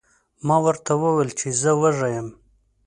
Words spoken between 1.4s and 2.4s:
زه وږی یم.